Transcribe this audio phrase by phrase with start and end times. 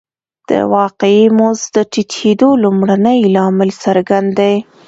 [0.49, 4.55] د واقعي مزد د ټیټېدو لومړنی لامل څرګند دی